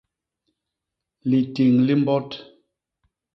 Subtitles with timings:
[1.29, 2.29] Litiñ li mbot.